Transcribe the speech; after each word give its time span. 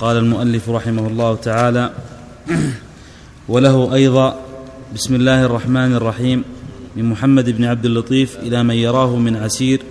قال 0.00 0.16
المؤلف 0.16 0.70
رحمه 0.70 1.06
الله 1.06 1.34
تعالى 1.34 1.90
وله 3.48 3.94
أيضا 3.94 4.40
بسم 4.94 5.14
الله 5.14 5.44
الرحمن 5.44 5.94
الرحيم 5.94 6.44
من 6.96 7.04
محمد 7.04 7.50
بن 7.50 7.64
عبد 7.64 7.84
اللطيف 7.84 8.36
إلى 8.36 8.62
من 8.62 8.74
يراه 8.74 9.16
من 9.16 9.36
عسير 9.36 9.82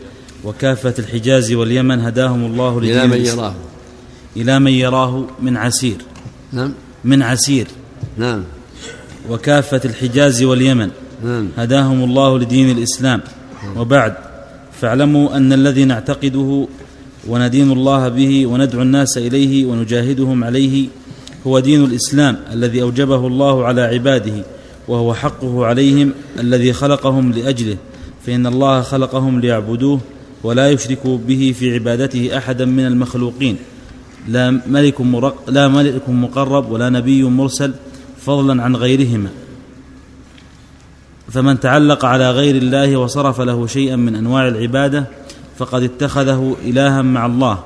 وكافة 0.43 0.93
الحجاز 0.99 1.53
واليمن 1.53 1.99
هداهم 1.99 2.45
الله 2.45 2.77
إلى 2.77 3.07
من 3.07 3.25
يراه. 3.25 3.53
إلى 4.37 4.59
من 4.59 4.71
يراه 4.71 5.27
من 5.41 5.57
عسير. 5.57 5.97
نعم. 6.53 6.73
من 7.03 7.23
عسير. 7.23 7.67
نعم. 8.17 8.43
وكافة 9.29 9.81
الحجاز 9.85 10.43
واليمن 10.43 10.89
نعم. 11.23 11.49
هداهم 11.57 12.03
الله 12.03 12.39
لدين 12.39 12.77
الإسلام. 12.77 13.21
وبعد 13.77 14.13
فاعلموا 14.81 15.37
أن 15.37 15.53
الذي 15.53 15.85
نعتقده 15.85 16.67
وندين 17.27 17.71
الله 17.71 18.07
به 18.07 18.47
وندعو 18.47 18.81
الناس 18.81 19.17
اليه 19.17 19.65
ونجاهدهم 19.65 20.43
عليه 20.43 20.87
هو 21.47 21.59
دين 21.59 21.83
الاسلام 21.83 22.37
الذي 22.53 22.81
اوجبه 22.81 23.27
الله 23.27 23.65
على 23.65 23.81
عباده 23.81 24.43
وهو 24.87 25.13
حقه 25.13 25.65
عليهم 25.65 26.13
الذي 26.39 26.73
خلقهم 26.73 27.31
لاجله 27.31 27.77
فان 28.25 28.47
الله 28.47 28.81
خلقهم 28.81 29.39
ليعبدوه 29.39 29.99
ولا 30.43 30.71
يشركوا 30.71 31.17
به 31.17 31.55
في 31.59 31.73
عبادته 31.73 32.37
احدا 32.37 32.65
من 32.65 32.85
المخلوقين 32.85 33.57
لا 34.27 34.61
ملك, 34.67 35.01
مرق 35.01 35.49
لا 35.49 35.67
ملك 35.67 36.09
مقرب 36.09 36.71
ولا 36.71 36.89
نبي 36.89 37.23
مرسل 37.23 37.73
فضلا 38.17 38.63
عن 38.63 38.75
غيرهما 38.75 39.29
فمن 41.31 41.59
تعلق 41.59 42.05
على 42.05 42.31
غير 42.31 42.55
الله 42.55 42.97
وصرف 42.97 43.41
له 43.41 43.67
شيئا 43.67 43.95
من 43.95 44.15
انواع 44.15 44.47
العباده 44.47 45.07
فقد 45.57 45.83
اتخذه 45.83 46.55
إلها 46.65 47.01
مع 47.01 47.25
الله 47.25 47.59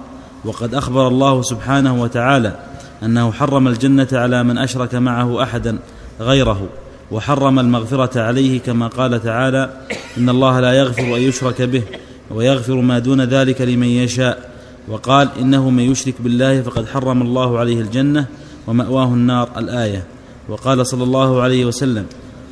وقد 0.46 0.76
أخبر 0.76 1.08
الله 1.08 1.42
سبحانه 1.42 2.02
وتعالى 2.02 2.60
أنه 3.04 3.32
حرم 3.32 3.68
الجنة 3.68 4.08
على 4.12 4.44
من 4.44 4.58
أشرك 4.58 4.96
معه 4.96 5.44
أحدا 5.44 5.80
غيره 6.20 6.70
وحرم 7.12 7.60
المغفرة 7.60 8.22
عليه 8.22 8.60
كما 8.60 8.88
قال 8.88 9.24
تعالى 9.24 9.70
إن 10.18 10.30
الله 10.30 10.60
لا 10.60 10.74
يغفر 10.74 11.04
أن 11.04 11.22
يشرك 11.22 11.62
به 11.62 11.84
ويغفر 12.32 12.76
ما 12.76 13.00
دون 13.00 13.22
ذلك 13.22 13.62
لمن 13.62 13.88
يشاء 13.88 14.52
وقال 14.88 15.30
إنه 15.40 15.70
من 15.70 15.84
يشرك 15.84 16.16
بالله 16.20 16.62
فقد 16.62 16.88
حرم 16.88 17.22
الله 17.22 17.60
عليه 17.60 17.82
الجنة 17.82 18.26
ومأواه 18.68 19.06
النار 19.06 19.50
الآية 19.58 20.04
وقال 20.50 20.88
صلى 20.88 21.04
الله 21.04 21.42
عليه 21.42 21.66
وسلم 21.66 22.06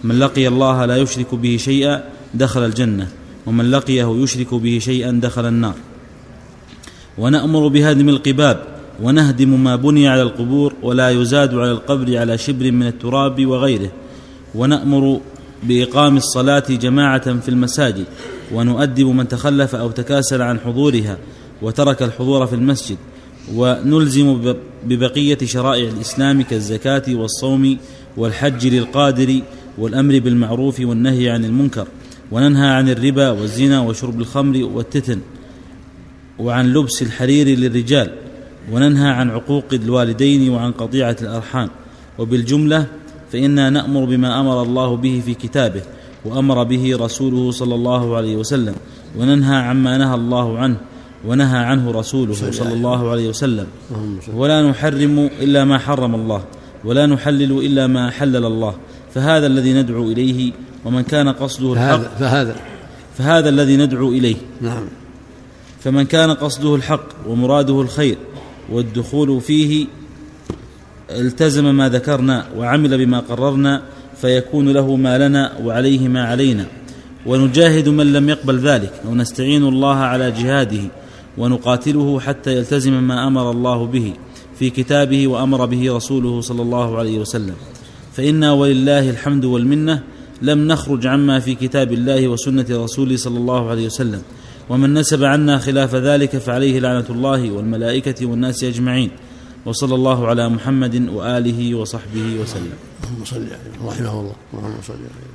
من 0.03 0.19
لقي 0.19 0.47
الله 0.47 0.85
لا 0.85 0.97
يشرك 0.97 1.35
به 1.35 1.58
شيئا 1.58 2.03
دخل 2.33 2.66
الجنة. 2.66 3.08
ومن 3.50 3.72
لقيه 3.72 4.23
يشرك 4.23 4.53
به 4.53 4.80
شيئا 4.80 5.19
دخل 5.23 5.45
النار. 5.45 5.73
ونأمر 7.17 7.67
بهدم 7.67 8.09
القباب 8.09 8.64
ونهدم 9.03 9.64
ما 9.64 9.75
بني 9.75 10.08
على 10.08 10.22
القبور 10.22 10.73
ولا 10.83 11.09
يزاد 11.09 11.56
على 11.56 11.72
القبر 11.72 12.17
على 12.17 12.38
شبر 12.38 12.72
من 12.72 12.88
التراب 12.88 13.45
وغيره. 13.45 13.91
ونأمر 14.56 15.22
بإقام 15.64 16.17
الصلاة 16.17 16.64
جماعة 16.69 17.39
في 17.39 17.50
المساجد 17.50 18.06
ونؤدب 18.53 19.06
من 19.06 19.28
تخلف 19.28 19.75
أو 19.75 19.91
تكاسل 19.91 20.41
عن 20.41 20.59
حضورها 20.59 21.17
وترك 21.61 22.03
الحضور 22.03 22.47
في 22.47 22.56
المسجد. 22.56 22.97
ونلزم 23.56 24.56
ببقية 24.86 25.38
شرائع 25.44 25.89
الإسلام 25.89 26.41
كالزكاة 26.41 27.03
والصوم 27.09 27.78
والحج 28.17 28.67
للقادر 28.67 29.41
والأمر 29.78 30.19
بالمعروف 30.19 30.80
والنهي 30.80 31.30
عن 31.30 31.45
المنكر. 31.45 31.88
وننهى 32.31 32.67
عن 32.67 32.89
الربا 32.89 33.30
والزنا 33.30 33.81
وشرب 33.81 34.19
الخمر 34.19 34.63
والتتن 34.63 35.19
وعن 36.39 36.73
لبس 36.73 37.02
الحرير 37.02 37.47
للرجال 37.47 38.09
وننهى 38.72 39.09
عن 39.09 39.30
عقوق 39.30 39.66
الوالدين 39.73 40.50
وعن 40.50 40.72
قطيعة 40.72 41.17
الأرحام. 41.22 41.69
وبالجملة 42.19 42.85
فإنا 43.31 43.69
نأمر 43.69 44.05
بما 44.05 44.39
أمر 44.39 44.63
الله 44.63 44.95
به 44.95 45.22
في 45.25 45.33
كتابه 45.33 45.81
وأمر 46.25 46.63
به 46.63 46.97
رسوله 47.00 47.52
صلى 47.52 47.75
الله 47.75 48.16
عليه 48.17 48.35
وسلم 48.35 48.75
وننهى 49.17 49.56
عما 49.56 49.97
نهى 49.97 50.16
الله 50.16 50.57
عنه 50.57 50.78
ونهى 51.28 51.57
عنه 51.57 51.91
رسوله 51.91 52.34
صلى 52.34 52.73
الله 52.73 53.09
عليه 53.11 53.29
وسلم. 53.29 53.67
ولا 54.35 54.69
نحرم 54.69 55.29
إلا 55.40 55.66
ما 55.66 55.78
حرم 55.78 56.16
الله 56.16 56.44
ولا 56.85 57.06
نحلل 57.06 57.51
إلا 57.66 57.88
ما 57.88 58.09
حلل 58.09 58.46
الله. 58.46 58.75
فهذا 59.14 59.47
الذي 59.47 59.74
ندعو 59.74 60.12
إليه 60.12 60.52
ومن 60.86 61.02
كان 61.02 61.30
قصده 61.30 61.74
الحق 61.74 62.18
فهذا 62.20 62.56
فهذا. 63.18 63.50
الذي 63.50 63.78
ندعو 63.78 64.09
إليه. 64.09 64.36
نعم. 64.62 64.84
فمن 65.84 66.03
كان 66.03 66.31
قصده 66.31 66.75
الحق 66.75 67.06
ومراده 67.28 67.81
الخير 67.81 68.18
والدخول 68.72 69.42
فيه 69.42 69.86
التزم 71.09 71.75
ما 71.75 71.90
ذكرنا 71.90 72.46
وعمل 72.58 73.06
بما 73.06 73.20
قررنا 73.20 73.81
فيكون 74.22 74.70
له 74.70 74.96
ما 74.96 75.28
لنا 75.28 75.52
وعليه 75.64 76.08
ما 76.08 76.24
علينا. 76.24 76.66
ونجاهد 77.26 77.90
من 77.90 78.14
لم 78.14 78.30
يقبل 78.30 78.59
ذلك 78.59 78.94
ونستعين 79.09 79.64
الله 79.64 79.96
على 79.96 80.31
جهاده 80.31 80.81
ونقاتله 81.38 82.20
حتى 82.20 82.58
يلتزم 82.58 83.03
ما 83.03 83.28
أمر 83.28 83.52
الله 83.52 83.86
به 83.86 84.14
في 84.59 84.70
كتابه 84.70 85.28
وأمر 85.28 85.66
به 85.66 85.96
رسوله 85.96 86.41
صلى 86.41 86.62
الله 86.62 86.97
عليه 86.97 87.20
وسلم. 87.20 87.56
فإنا 88.19 88.52
ولله 88.52 89.09
الحمد 89.09 89.46
والمنة 89.46 90.03
لم 90.41 90.68
نخرج 90.68 91.07
عما 91.07 91.40
في 91.40 91.56
كتاب 91.56 91.91
الله 91.91 92.28
وسنة 92.28 92.66
رسوله 92.69 93.18
صلى 93.18 93.38
الله 93.38 93.69
عليه 93.69 93.85
وسلم. 93.85 94.22
ومن 94.69 94.94
نسب 94.94 95.24
عنا 95.24 95.57
خلاف 95.57 95.96
ذلك 95.96 96.38
فعليه 96.38 96.79
لعنة 96.79 97.06
الله 97.09 97.52
والملائكة 97.52 98.25
والناس 98.25 98.63
أجمعين. 98.63 99.12
وصلى 99.66 99.96
الله 99.96 100.28
على 100.28 100.50
محمد 100.50 101.09
وآله 101.09 101.75
وصحبه 101.75 102.41
وسلم. 102.41 102.74
رحمه 103.85 104.19
الله. 104.19 104.35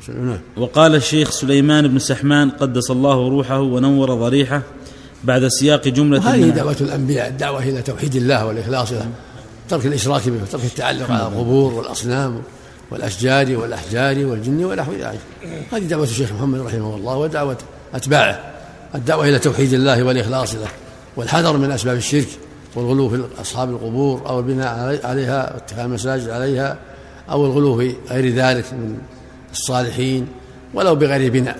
وسلم. 0.03 0.39
وقال 0.57 0.95
الشيخ 0.95 1.31
سليمان 1.31 1.89
بن 1.89 1.99
سحمان 1.99 2.51
قدس 2.51 2.91
الله 2.91 3.29
روحه 3.29 3.61
ونور 3.61 4.15
ضريحه 4.15 4.63
بعد 5.25 5.49
سياق 5.49 5.89
جملة 5.89 6.35
هذه 6.35 6.49
دعوة 6.49 6.77
الأنبياء. 6.81 7.29
الدعوة 7.29 7.63
إلى 7.63 7.83
توحيد 7.83 8.17
الله 8.17 8.47
والإخلاص 8.47 8.93
له 8.93 9.09
ترك 9.69 9.87
الإشراك 9.87 10.29
به 10.29 10.43
وترك 10.43 10.65
التعلق 10.65 11.11
على 11.11 11.23
القبور 11.23 11.75
والأصنام. 11.75 12.43
والأشجار 12.91 13.57
والأحجار 13.57 14.27
والجن 14.27 14.65
ونحو 14.65 14.93
ذلك 14.93 15.21
هذه 15.73 15.83
دعوة 15.83 16.05
الشيخ 16.05 16.33
محمد 16.33 16.61
رحمه 16.61 16.95
الله 16.97 17.17
ودعوة 17.17 17.59
أتباعه. 17.95 18.41
الدعوة 18.95 19.29
إلى 19.29 19.39
توحيد 19.39 19.73
الله 19.73 20.03
والإخلاص 20.03 20.55
له 20.55 20.69
والحذر 21.17 21.57
من 21.57 21.71
أسباب 21.71 21.97
الشرك 21.97 22.29
والغلو 22.75 23.09
في 23.09 23.23
أصحاب 23.41 23.71
القبور 23.71 24.23
أو 24.27 24.39
البناء 24.39 25.01
عليها 25.07 25.55
واتخاذ 25.55 25.85
المساجد 25.85 26.29
عليها 26.29 26.79
أو 27.31 27.47
الغلو 27.47 27.79
في 27.79 27.95
غير 28.11 28.35
ذلك 28.35 28.73
من 28.73 28.99
الصالحين 29.53 30.27
ولو 30.75 30.95
بغير 30.95 31.33
بناء 31.33 31.59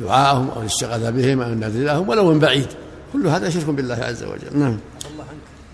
دعاءهم 0.00 0.50
أو 0.50 0.60
الاستغاثة 0.60 1.10
بهم 1.10 1.42
أو 1.42 1.52
النذر 1.52 1.84
لهم 1.84 2.08
ولو 2.08 2.32
من 2.32 2.38
بعيد. 2.38 2.66
كل 3.12 3.26
هذا 3.26 3.50
شرك 3.50 3.64
بالله 3.64 3.94
عز 3.94 4.22
وجل. 4.22 4.58
نعم. 4.58 4.78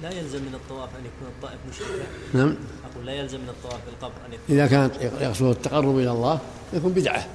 لا 0.07 0.13
يلزم 0.13 0.39
من 0.39 0.55
الطواف 0.55 0.89
أن 0.99 1.05
يكون 1.05 1.29
الطائف 1.29 1.59
مشركا. 1.71 2.07
نعم. 2.35 2.57
أقول 2.93 3.07
لا 3.07 3.13
يلزم 3.13 3.41
من 3.41 3.49
الطواف 3.49 3.75
في 3.75 3.89
القبر 3.89 4.15
أن 4.29 4.33
يكون 4.33 4.57
إذا 4.57 4.67
كانت 4.67 4.93
يقصد 5.21 5.45
التقرب 5.45 5.99
إلى 5.99 6.11
الله 6.11 6.39
يكون 6.73 6.93
بدعة. 6.93 7.27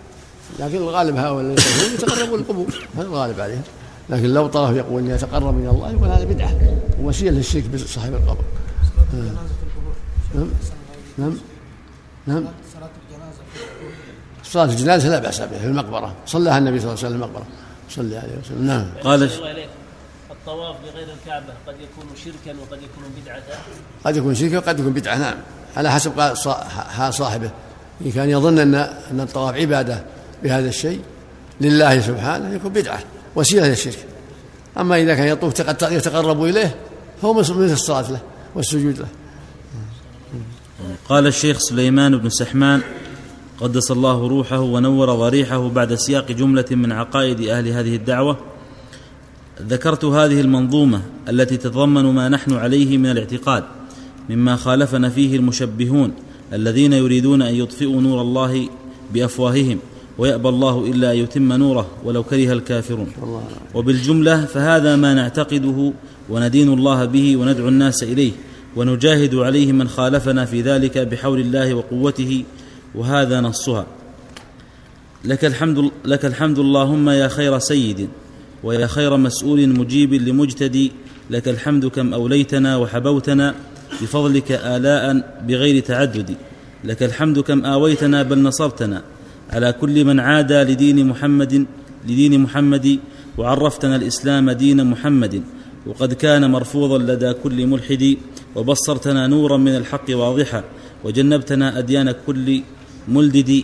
لكن 0.60 0.76
الغالب 0.76 1.16
هؤلاء 1.16 1.58
يتقربون 1.94 2.40
القبور. 2.40 2.88
هذا 2.98 3.08
الغالب 3.08 3.40
عليهم. 3.40 3.62
لكن 4.10 4.26
لو 4.26 4.48
طرف 4.48 4.76
يقول 4.76 5.04
إني 5.04 5.16
أتقرب 5.16 5.60
إلى 5.60 5.70
الله 5.70 5.92
يقول 5.92 6.08
هذا 6.08 6.26
بدعة. 6.26 6.56
ووسيله 7.02 7.32
للشرك 7.32 7.64
بصاحب 7.64 8.14
القبر. 8.14 8.44
نعم. 10.34 10.50
نعم. 11.18 11.38
نعم. 12.28 12.46
صلاة 14.44 14.66
الجنازة 14.66 15.10
لا 15.10 15.20
بأس 15.20 15.42
بها 15.42 15.60
في 15.60 15.66
المقبرة. 15.66 16.16
صلىها 16.26 16.58
النبي 16.58 16.80
صلى 16.80 16.90
الله 16.90 17.00
عليه 17.00 17.08
وسلم 17.08 17.24
المقبرة. 17.24 17.46
صلى 17.90 18.18
عليه 18.18 18.40
وسلم. 18.40 18.68
نعم. 18.68 18.86
قال 19.04 19.30
الطواف 20.42 20.76
بغير 20.82 21.08
الكعبة 21.22 21.54
قد 21.68 21.76
يكون 21.76 22.06
شركا 22.26 22.60
وقد 22.60 22.78
يكون 22.84 23.04
بدعة. 23.22 23.44
قد 24.06 24.18
يكون 24.18 24.36
شركا 24.36 24.58
وقد 24.58 24.80
يكون 24.80 24.94
بدعة 24.94 25.18
نعم. 25.18 25.38
على 25.78 25.92
حسب 25.92 26.20
قال 26.20 26.38
حال 26.90 27.14
صاحبه. 27.14 27.52
إن 28.06 28.12
كان 28.12 28.30
يظن 28.30 28.60
أن 28.60 28.76
أن 29.12 29.20
الطواف 29.20 29.56
عبادة 29.56 30.04
بهذا 30.44 30.70
الشيء 30.70 31.02
لله 31.62 32.02
سبحانه 32.02 32.56
يكون 32.56 32.74
بدعة 32.74 33.00
وسيلة 33.36 33.68
للشرك. 33.68 34.06
أما 34.78 35.02
إذا 35.02 35.16
كان 35.16 35.28
يطوف 35.28 35.60
يتقرب 35.82 36.44
إليه 36.44 36.76
فهو 37.22 37.34
مثل 37.34 37.54
الصلاة 37.54 38.12
له 38.12 38.20
والسجود 38.56 39.00
له. 39.00 39.08
قال 41.10 41.28
الشيخ 41.28 41.58
سليمان 41.60 42.18
بن 42.18 42.30
سحمان 42.30 42.82
قدس 43.60 43.92
الله 43.92 44.28
روحه 44.28 44.60
ونور 44.60 45.16
ضريحه 45.16 45.70
بعد 45.70 45.96
سياق 45.96 46.32
جملة 46.32 46.66
من 46.72 46.92
عقائد 46.92 47.42
أهل 47.42 47.68
هذه 47.68 47.96
الدعوة 47.96 48.51
ذكرت 49.62 50.06
هذه 50.06 50.42
المنظومة 50.42 51.02
التي 51.30 51.58
تتضمن 51.58 52.06
ما 52.06 52.30
نحن 52.30 52.54
عليه 52.54 52.98
من 52.98 53.06
الاعتقاد 53.06 53.64
مما 54.30 54.56
خالفنا 54.56 55.10
فيه 55.10 55.36
المشبهون 55.36 56.12
الذين 56.54 56.94
يريدون 56.94 57.42
أن 57.42 57.56
يطفئوا 57.56 58.02
نور 58.02 58.22
الله 58.22 58.70
بأفواههم 59.14 59.80
ويأبى 60.18 60.50
الله 60.50 60.86
إلا 60.86 61.12
أن 61.12 61.18
يتم 61.18 61.54
نوره 61.54 61.88
ولو 62.04 62.24
كره 62.24 62.54
الكافرون. 62.54 63.08
وبالجملة 63.74 64.46
فهذا 64.46 64.96
ما 64.96 65.14
نعتقده 65.14 65.94
وندين 66.30 66.74
الله 66.74 67.06
به 67.06 67.38
وندعو 67.38 67.68
الناس 67.68 68.04
إليه 68.04 68.32
ونجاهد 68.76 69.36
عليه 69.36 69.72
من 69.72 69.88
خالفنا 69.88 70.46
في 70.46 70.62
ذلك 70.62 70.98
بحول 70.98 71.40
الله 71.40 71.74
وقوته 71.74 72.44
وهذا 72.96 73.42
نصها. 73.42 73.86
لك 75.26 75.46
الحمد 75.46 75.92
لك 76.06 76.26
الحمد 76.26 76.60
اللهم 76.60 77.10
يا 77.10 77.28
خير 77.28 77.60
سيد. 77.60 78.10
ويا 78.64 78.88
خير 78.88 79.18
مسؤول 79.18 79.70
مجيب 79.70 80.14
لمجتدي 80.14 80.92
لك 81.30 81.48
الحمد 81.48 81.86
كم 81.86 82.14
أوليتنا 82.14 82.78
وحبوتنا 82.78 83.56
بفضلك 84.02 84.52
آلاء 84.52 85.38
بغير 85.48 85.84
تعدد. 85.84 86.36
لك 86.84 87.04
الحمد 87.04 87.40
كم 87.40 87.66
آويتنا 87.66 88.24
بل 88.24 88.40
نصرتنا. 88.40 89.02
على 89.50 89.74
كل 89.74 90.06
من 90.06 90.20
عادى 90.20 90.54
لدين 90.54 91.08
محمد 91.08 91.66
لدين 92.08 92.40
محمد 92.40 93.00
وعرفتنا 93.38 93.96
الإسلام 93.96 94.52
دين 94.52 94.86
محمد. 94.86 95.44
وقد 95.86 96.14
كان 96.14 96.52
مرفوضا 96.52 96.98
لدى 96.98 97.34
كل 97.34 97.68
ملحد 97.68 98.18
وبصرتنا 98.56 99.28
نورا 99.28 99.58
من 99.58 99.76
الحق 99.76 100.06
واضحا 100.10 100.64
وجنبتنا 101.04 101.80
أديان 101.80 102.16
كل 102.28 102.62
ملدد. 103.08 103.64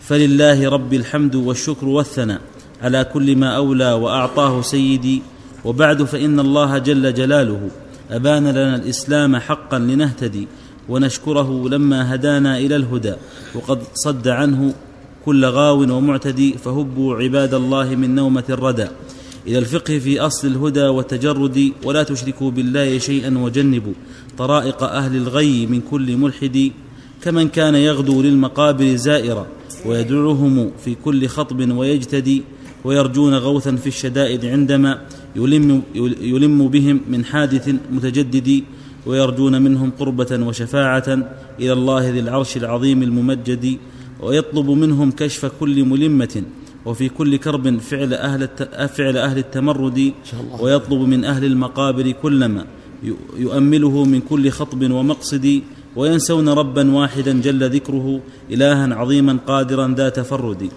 فلله 0.00 0.68
رب 0.68 0.94
الحمد 0.94 1.34
والشكر 1.34 1.88
والثناء. 1.88 2.40
على 2.82 3.04
كل 3.04 3.36
ما 3.36 3.56
أولى 3.56 3.92
وأعطاه 3.92 4.62
سيدي. 4.62 5.22
وبعد 5.64 6.02
فإن 6.02 6.40
الله 6.40 6.78
جل 6.78 7.14
جلاله 7.14 7.70
أبان 8.10 8.48
لنا 8.48 8.76
الإسلام 8.76 9.36
حقا 9.36 9.78
لنهتدي 9.78 10.48
ونشكره 10.88 11.68
لما 11.68 12.14
هدانا 12.14 12.58
إلى 12.58 12.76
الهدى. 12.76 13.14
وقد 13.54 13.78
صد 13.94 14.28
عنه 14.28 14.74
كل 15.24 15.44
غاو 15.44 15.80
ومعتدي 15.96 16.52
فهبوا 16.52 17.16
عباد 17.16 17.54
الله 17.54 17.94
من 17.94 18.14
نومة 18.14 18.44
الردى. 18.50 18.86
إلى 19.46 19.58
الفقه 19.58 19.98
في 19.98 20.20
أصل 20.20 20.48
الهدى 20.48 20.82
والتجرد 20.82 21.72
ولا 21.84 22.02
تشركوا 22.02 22.50
بالله 22.50 22.98
شيئا 22.98 23.38
وجنبوا 23.38 23.92
طرائق 24.38 24.82
أهل 24.82 25.16
الغي 25.16 25.66
من 25.66 25.80
كل 25.90 26.16
ملحد. 26.16 26.70
كمن 27.22 27.48
كان 27.48 27.74
يغدو 27.74 28.22
للمقابر 28.22 28.94
زائرا 28.94 29.46
ويدعوهم 29.86 30.70
في 30.84 30.94
كل 30.94 31.26
خطب 31.28 31.70
ويجتدي. 31.76 32.42
ويرجون 32.84 33.34
غوثا 33.34 33.76
في 33.76 33.86
الشدائد 33.86 34.44
عندما 34.44 35.00
يلم, 35.36 35.82
يلم 36.20 36.68
بهم 36.68 37.00
من 37.08 37.24
حادث 37.24 37.74
متجدد 37.92 38.62
ويرجون 39.06 39.62
منهم 39.62 39.90
قربة 39.98 40.46
وشفاعة 40.46 41.08
إلى 41.60 41.72
الله 41.72 42.10
ذي 42.10 42.20
العرش 42.20 42.56
العظيم 42.56 43.02
الممجد 43.02 43.78
ويطلب 44.20 44.70
منهم 44.70 45.10
كشف 45.10 45.46
كل 45.60 45.84
ملمة 45.84 46.42
وفي 46.86 47.08
كل 47.08 47.36
كرب 47.36 47.78
فعل 47.78 48.14
أهل 48.14 48.48
فعل 48.88 49.16
أهل 49.16 49.38
التمرد 49.38 50.12
ويطلب 50.60 51.00
من 51.00 51.24
أهل 51.24 51.44
المقابر 51.44 52.10
كلما 52.10 52.66
يؤمله 53.36 54.04
من 54.04 54.20
كل 54.20 54.50
خطب 54.50 54.90
ومقصد 54.90 55.62
وينسون 55.96 56.48
ربا 56.48 56.92
واحدا 56.92 57.40
جل 57.40 57.70
ذكره 57.70 58.20
إلها 58.50 58.94
عظيما 58.94 59.38
قادرا 59.46 59.94
ذا 59.96 60.08
تفرد 60.08 60.70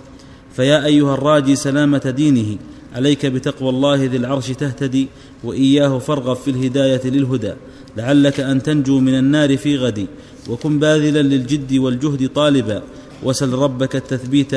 فيا 0.53 0.85
أيها 0.85 1.13
الراجي 1.13 1.55
سلامة 1.55 2.13
دينه 2.17 2.57
عليك 2.95 3.25
بتقوى 3.25 3.69
الله 3.69 4.03
ذي 4.03 4.17
العرش 4.17 4.51
تهتدي 4.51 5.07
وإياه 5.43 5.97
فارغب 5.97 6.35
في 6.35 6.51
الهداية 6.51 7.01
للهدى. 7.05 7.53
لعلك 7.97 8.39
أن 8.39 8.63
تنجو 8.63 8.99
من 8.99 9.15
النار 9.15 9.57
في 9.57 9.77
غد 9.77 10.07
وكن 10.49 10.79
باذلا 10.79 11.21
للجد 11.21 11.73
والجهد 11.73 12.29
طالبا. 12.29 12.81
وسل 13.23 13.53
ربك 13.53 13.95
التثبيت 13.95 14.53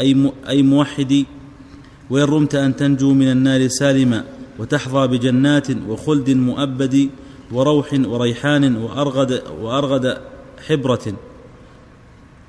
أي 0.00 0.30
أي 0.48 0.62
موحد 0.62 1.24
وإن 2.10 2.24
رمت 2.24 2.54
أن 2.54 2.76
تنجو 2.76 3.14
من 3.14 3.30
النار 3.30 3.68
سالما 3.68 4.24
وتحظى 4.58 5.06
بجنات 5.06 5.66
وخلد 5.88 6.30
مؤبد 6.30 7.08
وروح 7.52 7.92
وريحان 7.92 8.76
وارغد 8.76 9.42
وأرغد 9.60 10.18
حبرة 10.68 11.14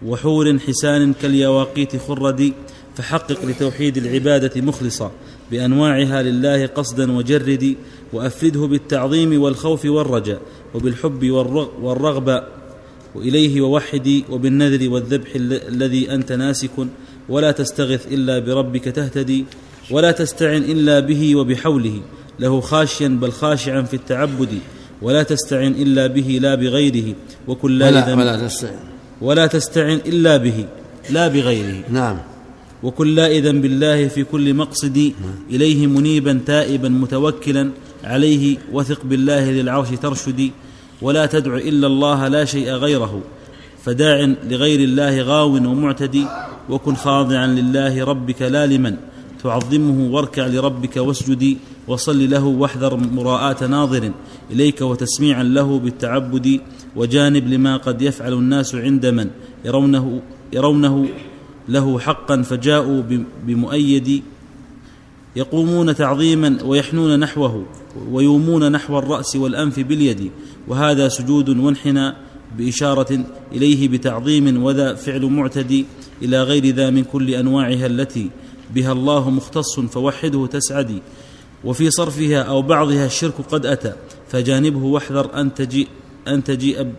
وحور 0.05 0.59
حسان 0.59 1.13
كاليواقيت 1.13 1.95
خرد. 1.97 2.53
فحقق 2.99 3.45
لتوحيد 3.45 3.97
العبادة 3.97 4.61
مخلصا 4.61 5.11
بأنواعها 5.51 6.23
لله 6.23 6.65
قصدا 6.65 7.11
وجرد 7.11 7.75
وأفرده 8.13 8.65
بالتعظيم 8.65 9.41
والخوف 9.41 9.85
والرجاء 9.85 10.41
وبالحب 10.73 11.29
والرغبه 11.81 12.43
واليه 13.15 13.61
ووحدي 13.61 14.25
وبالنذر 14.29 14.89
والذبح 14.89 15.29
الذي 15.69 16.13
أنت 16.13 16.31
ناسك 16.31 16.71
ولا 17.29 17.51
تستغث 17.51 18.07
إلا 18.11 18.39
بربك 18.39 18.83
تهتدي 18.83 19.45
ولا 19.91 20.11
تستعن 20.11 20.63
إلا 20.63 20.99
به 20.99 21.35
وبحوله 21.35 22.01
له 22.39 22.61
خاشيا 22.61 23.07
بل 23.07 23.31
خاشعا 23.31 23.81
في 23.81 23.93
التعبد 23.93 24.59
ولا 25.01 25.23
تستعن 25.23 25.71
إلا 25.71 26.07
به 26.07 26.39
لا 26.41 26.55
بغيره 26.55 27.15
وكل 27.47 27.83
ولا, 27.83 28.15
ولا 28.15 28.47
تستعن. 28.47 28.79
ولا 29.21 29.47
تستعن 29.47 29.99
إلا 30.05 30.37
به 30.37 30.65
لا 31.09 31.27
بغيره. 31.27 31.83
نعم. 31.89 32.17
وكن 32.83 33.07
لائذا 33.15 33.51
بالله 33.51 34.07
في 34.07 34.23
كل 34.23 34.53
مقصد 34.53 35.13
إليه 35.49 35.87
منيبا 35.87 36.39
تائبا 36.45 36.89
متوكلا 36.89 37.69
عليه 38.03 38.57
وثق 38.71 39.05
بالله 39.05 39.49
ذي 39.49 39.61
العرش 39.61 39.89
ترشدي 39.89 40.51
ولا 41.01 41.25
تدع 41.25 41.57
إلا 41.57 41.87
الله 41.87 42.27
لا 42.27 42.45
شيء 42.45 42.69
غيره 42.69 43.21
فداع 43.83 44.35
لغير 44.49 44.79
الله 44.79 45.21
غاو 45.21 45.55
ومعتدي 45.55 46.25
وكن 46.69 46.95
خاضعا 46.95 47.47
لله 47.47 48.03
ربك 48.03 48.41
لا 48.41 48.65
لمن 48.65 48.95
تعظمه 49.43 50.13
واركع 50.13 50.47
لربك 50.47 50.97
واسجدي 50.97 51.57
وصل 51.87 52.29
له 52.29 52.45
واحذر 52.45 52.95
مراءة 52.95 53.65
ناظر 53.65 54.11
إليك 54.51 54.81
وتسميعا 54.81 55.43
له 55.43 55.79
بالتعبد 55.79 56.59
وجانب 56.95 57.47
لما 57.47 57.77
قد 57.77 58.01
يفعل 58.01 58.33
الناس 58.33 58.75
عند 58.75 59.05
من 59.05 59.29
يرونه 59.65 60.21
يرونه 60.53 61.09
له 61.69 61.99
حقا 61.99 62.41
فجاءوا 62.41 63.03
بمؤيد 63.45 64.23
يقومون 65.35 65.95
تعظيما 65.95 66.57
ويحنون 66.63 67.19
نحوه 67.19 67.65
ويومون 68.11 68.71
نحو 68.71 68.99
الرأس 68.99 69.35
والأنف 69.35 69.79
باليد 69.79 70.31
وهذا 70.67 71.09
سجود 71.09 71.49
وانحنى 71.49 72.13
بإشارة 72.57 73.19
إليه 73.51 73.87
بتعظيم 73.87 74.63
وذا 74.63 74.95
فعل 74.95 75.25
معتدي 75.25 75.85
إلى 76.21 76.43
غير 76.43 76.65
ذا 76.75 76.89
من 76.89 77.03
كل 77.03 77.29
أنواعها 77.29 77.85
التي 77.85 78.29
بها 78.75 78.91
الله 78.91 79.29
مختص 79.29 79.79
فوحده 79.79 80.47
تسعدي 80.47 81.01
وفي 81.63 81.91
صرفها 81.91 82.41
أو 82.41 82.61
بعضها 82.61 83.05
الشرك 83.05 83.33
قد 83.51 83.65
أتى 83.65 83.93
فجانبه 84.27 84.83
واحذر 84.83 85.41
أن 85.41 85.53
تجيء 85.53 85.87
أن 86.27 86.43
تجيء 86.43 86.93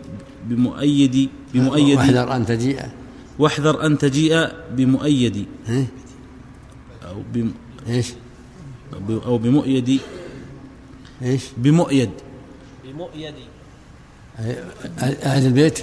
بمؤيد 0.47 1.29
بمؤيد. 1.53 1.97
واحذر 1.97 2.35
أن 2.35 2.45
تجيء. 2.45 3.00
واحذر 3.39 3.85
أن 3.85 3.97
تجيء 3.97 4.51
بمؤيد؟ 4.71 5.45
أو 7.03 7.21
بم 7.33 7.51
إيش؟ 7.87 8.13
أو 9.09 9.37
بمؤيد. 9.37 9.99
إيش؟ 11.21 11.43
بمؤيد. 11.57 12.09
بمؤيد. 12.85 13.33
أهل 14.99 15.45
البيت؟ 15.45 15.79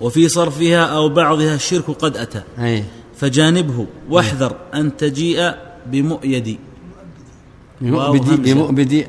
وفي 0.00 0.28
صرفها 0.28 0.84
أو 0.84 1.08
بعضها 1.08 1.54
الشرك 1.54 1.90
قد 1.90 2.16
أتى. 2.16 2.42
أي 2.58 2.84
فجانبه 3.16 3.86
واحذر 4.10 4.56
أن 4.74 4.96
تجيء 4.96 5.54
بمؤيد. 5.86 6.58
بمؤبدي 7.80 8.36
بمؤبدي 8.36 9.06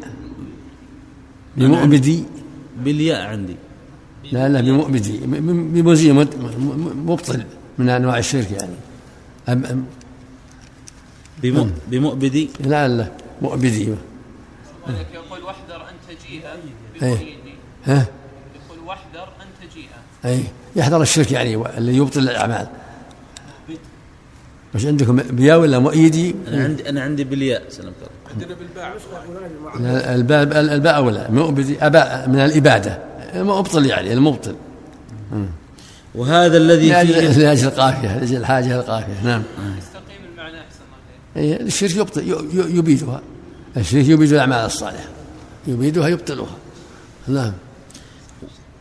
بمؤبدي. 1.58 2.26
بالياء 2.80 3.22
عندي. 3.28 3.56
لا 4.32 4.50
لا 4.50 4.62
بمؤبدي 4.62 5.18
بمزي 5.82 6.12
مبطل 6.12 7.44
من 7.78 7.90
أنواع 7.90 8.18
الشرك 8.18 8.52
يعني. 8.52 8.76
أم 9.50 9.66
أم 9.66 9.86
بمؤبدي؟ 11.88 12.50
لا 12.60 12.88
لا 12.88 13.12
مؤبدي. 13.42 13.84
يقول 15.14 15.44
واحذر 15.44 15.82
أن 15.82 15.96
تجيء 16.08 16.44
بمؤيدي 17.02 17.54
ها؟ 17.86 18.06
يقول 18.56 18.80
واحذر 18.88 19.28
أن 19.42 19.48
تجيء. 19.70 19.90
أي. 20.26 20.44
يحذر 20.76 21.02
الشرك 21.02 21.32
يعني 21.32 21.56
اللي 21.78 21.98
يبطل 21.98 22.20
الأعمال. 22.20 22.68
مش 24.76 24.86
عندكم 24.86 25.16
بياء 25.16 25.60
ولا 25.60 25.80
مؤيدي؟ 25.80 26.36
أنا 26.48 26.64
عندي 26.64 26.90
أنا 26.90 27.02
عندي 27.02 27.24
بالياء 27.24 27.64
سلمت 27.70 27.94
عندنا 28.32 28.56
بالباء 28.56 28.98
الباء 30.16 30.60
الباء 30.60 30.96
أولى 30.96 31.28
مؤبدي 31.30 31.86
أباء 31.86 32.30
من 32.30 32.40
الإبادة. 32.40 33.09
مبطل 33.36 33.86
يعني 33.86 34.14
المبطل. 34.14 34.56
وهذا 36.16 36.58
الذي 36.58 36.88
فيه 36.88 37.38
لأجل 37.38 37.68
القافية 37.68 38.18
لأجل 38.18 38.38
الحاجة 38.38 38.80
القافية 38.80 39.24
نعم. 39.24 39.44
يستقيم 39.78 40.32
المعنى 40.32 40.58
أحسن 40.58 40.80
الله 41.36 41.56
الشرك 41.68 41.96
يبطل 41.96 42.48
يبيدها. 42.78 43.22
الشرك 43.78 44.08
يبيد 44.08 44.34
الأعمال 44.34 44.58
الصالحة. 44.58 45.08
يبيدها 45.68 46.08
يبطلها. 46.08 46.56
نعم. 47.28 47.54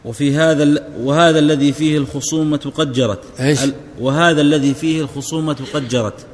وفي 0.05 0.37
هذا 0.37 0.89
وهذا 1.01 1.39
الذي 1.39 1.73
فيه 1.73 1.99
الخصومة 1.99 2.73
قد 2.77 2.93
جرت. 2.93 3.21
إيش؟ 3.41 3.61
وهذا 4.01 4.41
الذي 4.41 4.75
فيه 4.75 5.01
الخصومة 5.03 5.57
قد 5.75 5.89
جرت. 5.89 6.27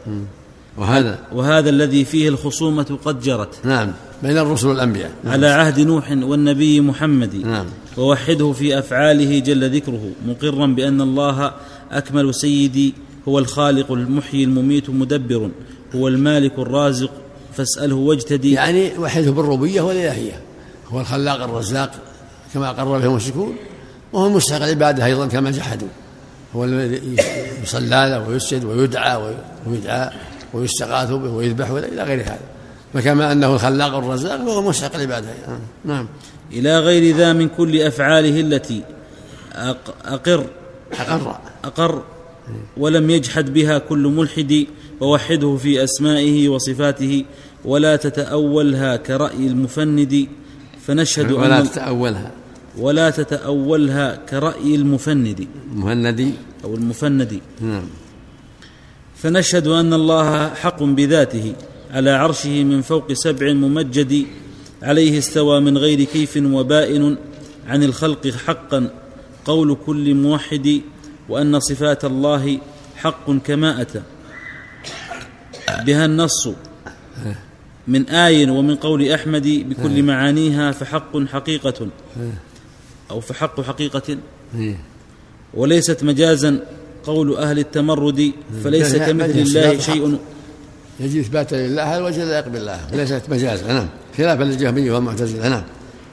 وهذا 0.77 1.19
وهذا 1.33 1.71
الذي 1.71 2.05
فيه 2.05 2.29
الخصومة 2.29 2.99
قد 3.05 3.21
جرت. 3.21 3.67
نعم 3.67 3.93
بين 4.23 4.39
الرسل 4.39 4.67
والأنبياء. 4.67 5.11
نعم. 5.25 5.33
على 5.33 5.47
عهد 5.47 5.81
نوح 5.81 6.11
والنبي 6.11 6.81
محمد. 6.81 7.35
نعم. 7.35 7.67
ووحده 7.97 8.53
في 8.53 8.79
أفعاله 8.79 9.39
جل 9.39 9.77
ذكره 9.77 10.11
مقرا 10.27 10.67
بأن 10.67 11.01
الله 11.01 11.53
أكمل 11.93 12.35
سيدي 12.35 12.95
هو 13.29 13.39
الخالق 13.39 13.93
المحيي 13.93 14.45
المميت 14.45 14.91
مدبر 14.91 15.51
هو 15.95 16.09
المالك 16.09 16.59
الرازق 16.59 17.11
فاسأله 17.53 17.97
واجتدي. 17.97 18.53
يعني 18.53 18.99
وحده 18.99 19.31
بالربوبية 19.31 19.81
والإلهية 19.81 20.41
هو 20.89 21.01
الخلاق 21.01 21.43
الرزاق 21.43 21.91
كما 22.55 22.73
قرر 22.73 22.99
به 22.99 23.05
المشركون 23.05 23.57
وهو 24.13 24.29
مستحق 24.29 24.63
العبادة 24.63 25.05
أيضا 25.05 25.27
كما 25.27 25.51
جحدوا. 25.51 25.89
هو 26.57 26.65
الذي 26.65 27.01
يصلى 27.63 27.89
له 27.89 28.29
ويسجد 28.29 28.65
ويدعى 28.65 29.35
ويدعى 29.67 30.11
ويستغاث 30.55 31.11
به 31.11 31.31
ويذبح 31.31 31.71
إلى 31.71 32.03
غير 32.03 32.21
هذا. 32.21 32.41
فكما 32.95 33.33
أنه 33.33 33.55
الخلاق 33.55 33.95
الرزاق 33.95 34.37
فهو 34.37 34.63
مستحق 34.63 34.95
العبادة. 34.95 35.29
نعم. 35.85 36.09
إلى 36.53 36.79
غير 36.79 37.17
ذا 37.17 37.33
من 37.33 37.49
كل 37.49 37.81
أفعاله 37.81 38.41
التي 38.41 38.83
أقر. 40.05 40.47
أقر. 40.93 41.37
أقر. 41.65 42.03
ولم 42.77 43.11
يجحد 43.11 43.55
بها 43.55 43.79
كل 43.79 43.99
ملحد 43.99 44.67
ووحده 45.01 45.57
في 45.57 45.85
أسمائه 45.85 46.49
وصفاته 46.49 47.25
ولا 47.65 47.97
تتأولها 47.97 48.97
كرأي 48.97 49.47
المفند. 49.47 50.29
فنشهد 50.87 51.33
ولا 51.33 51.61
تتأولها. 51.61 52.31
ولا 52.79 53.11
تتأولها 53.11 54.17
كرأي 54.17 54.75
المفند. 54.75 55.49
المهندي 55.73 56.33
أو 56.65 56.75
المفند. 56.75 57.41
نعم. 57.61 58.04
فنشهد 59.25 59.67
أن 59.67 59.93
الله 59.93 60.55
حق 60.55 60.83
بذاته 60.83 61.55
على 61.91 62.11
عرشه 62.11 62.65
من 62.65 62.83
فوق 62.83 63.13
سبع 63.13 63.53
ممجد 63.53 64.27
عليه 64.83 65.19
استوى 65.19 65.61
من 65.61 65.79
غير 65.79 66.05
كيف 66.05 66.37
وبائن 66.37 67.17
عن 67.67 67.83
الخلق 67.83 68.29
حقا 68.29 68.91
قول 69.45 69.77
كل 69.87 70.15
موحد 70.15 70.81
وأن 71.29 71.61
صفات 71.61 72.05
الله 72.05 72.59
حق 72.97 73.31
كما 73.31 73.81
أتى. 73.81 74.03
بها 75.87 76.05
النص 76.05 76.49
من 77.89 78.09
آي 78.09 78.51
ومن 78.51 78.77
قول 78.77 79.09
أحمد 79.09 79.49
بكل 79.69 80.03
معانيها 80.03 80.73
فحق 80.73 81.25
حقيقة 81.27 81.89
أو 83.11 83.21
فحق 83.21 83.61
حقيقة 83.61 84.19
وليست 85.55 86.05
مجازا 86.05 86.61
قول 87.07 87.37
أهل 87.37 87.59
التمرد 87.59 88.33
فليس 88.65 88.97
كمثل 88.97 89.39
الله 89.39 89.79
شيء. 89.79 90.19
يجي 91.01 91.21
إثبات 91.21 91.55
لله 91.55 91.99
الوجه 91.99 92.25
لا 92.25 92.39
يقبل 92.39 92.57
الله 92.57 92.81
ليست 92.93 93.23
مجازا 93.29 93.73
نعم. 93.73 93.89
خلافا 94.19 94.43
للجهمية 94.43 94.93
والمعتزلة 94.93 95.49
نعم. 95.49 95.63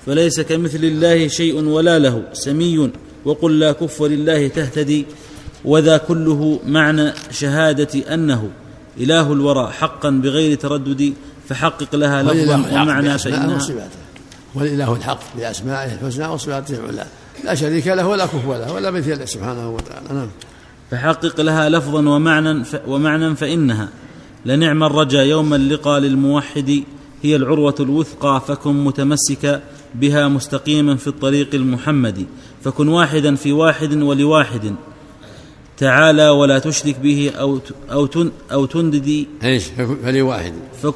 فليس 0.05 0.39
كمثل 0.39 0.83
الله 0.83 1.27
شيء 1.27 1.63
ولا 1.63 1.99
له 1.99 2.23
سمي 2.33 2.91
وقل 3.25 3.59
لا 3.59 3.71
كف 3.71 4.01
لله 4.01 4.47
تهتدي 4.47 5.05
وذا 5.65 5.97
كله 5.97 6.59
معنى 6.65 7.13
شهادة 7.31 8.13
أنه 8.13 8.49
إله 8.97 9.33
الورى 9.33 9.71
حقا 9.71 10.09
بغير 10.09 10.57
تردد 10.57 11.13
فحقق 11.49 11.95
لها 11.95 12.23
لفظا 12.23 12.55
ومعنى 12.55 13.17
فإنها. 13.17 13.67
والإله 14.55 14.93
الحق 14.93 15.19
بأسمائه 15.37 15.93
الحسنى 15.93 16.27
وصفاته 16.27 16.75
العلى. 16.75 17.05
لا 17.43 17.55
شريك 17.55 17.87
له 17.87 18.07
ولا 18.07 18.25
كفو 18.25 18.53
له 18.53 18.73
ولا 18.73 18.91
مثل 18.91 19.19
له 19.19 19.25
سبحانه 19.25 19.69
وتعالى 19.69 20.07
نعم. 20.13 20.29
فحقق 20.91 21.41
لها 21.41 21.69
لفظا 21.69 21.99
ومعنى 22.09 22.63
ومعنى 22.87 23.35
فإنها. 23.35 23.89
لنعم 24.45 24.83
الرجا 24.83 25.23
يوم 25.23 25.53
اللقاء 25.53 25.99
للموحد 25.99 26.83
هي 27.23 27.35
العروة 27.35 27.75
الوثقى 27.79 28.41
فكن 28.47 28.83
متمسكا 28.83 29.61
بها 29.95 30.27
مستقيما 30.27 30.95
في 30.95 31.07
الطريق 31.07 31.55
المحمد 31.55 32.25
فكن 32.63 32.87
واحدا 32.87 33.35
في 33.35 33.51
واحد 33.51 34.01
ولواحد. 34.01 34.75
تعالى 35.77 36.29
ولا 36.29 36.59
تشرك 36.59 36.99
به 36.99 37.31
أو 37.35 37.59
أو 37.91 38.07
أو 38.51 38.65
تنددي 38.65 39.27
إيش؟ 39.43 39.63
فلواحد. 40.03 40.53
فك 40.83 40.93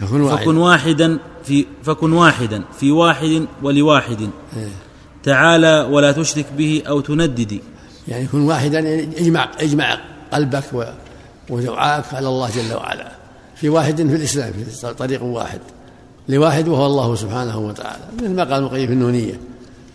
فكن, 0.00 0.20
واحد. 0.20 0.44
فكن 0.44 0.56
واحدا 0.56 1.18
في 1.44 1.66
فكن 1.82 2.12
واحدا 2.12 2.62
في 2.80 2.90
واحد 2.92 3.46
ولواحد. 3.62 4.20
إيه. 4.56 4.68
تعالى 5.22 5.88
ولا 5.90 6.12
تشرك 6.12 6.46
به 6.58 6.82
أو 6.88 7.00
تنددي 7.00 7.60
يعني 8.10 8.26
كن 8.26 8.40
واحدا 8.40 9.02
اجمع 9.20 9.50
اجمع 9.58 10.00
قلبك 10.32 10.94
ودعاءك 11.50 12.14
على 12.14 12.28
الله 12.28 12.50
جل 12.50 12.74
وعلا. 12.74 13.12
في 13.56 13.68
واحد 13.68 13.96
في 13.96 14.16
الإسلام 14.16 14.52
في 14.52 14.94
طريق 14.94 15.22
واحد. 15.22 15.60
لواحد 16.28 16.68
وهو 16.68 16.86
الله 16.86 17.14
سبحانه 17.14 17.58
وتعالى. 17.58 18.04
مثل 18.18 18.30
ما 18.30 18.44
قال 18.44 18.52
المقيم 18.52 18.86
في 18.86 18.92
النونية. 18.92 19.40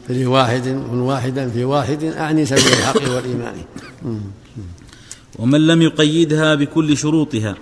فلواحد 0.07 0.63
كن 0.63 0.99
واحدا 0.99 1.49
في 1.49 1.65
واحد 1.65 2.03
أعني 2.03 2.45
سبيل 2.45 2.67
الحق 2.67 3.15
والإيمان. 3.15 3.55
ومن 5.39 5.67
لم 5.67 5.81
يقيدها 5.81 6.55
بكل 6.55 6.97
شروطها 6.97 7.55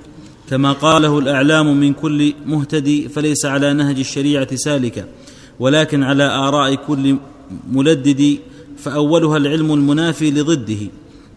كما 0.50 0.72
قاله 0.72 1.20
الأعلام 1.20 1.80
من 1.80 1.94
كل 1.94 2.34
مهتدي 2.46 3.10
فليس 3.10 3.46
على 3.46 3.74
نهج 3.74 4.00
الشريعة 4.00 4.56
سالكا 4.56 5.06
ولكن 5.60 6.04
على 6.04 6.24
آراء 6.24 6.76
كل 6.76 7.18
ملدد 7.72 8.38
فأولها 8.78 9.38
العلم 9.38 9.74
المنافي 9.74 10.32
لضده. 10.32 10.88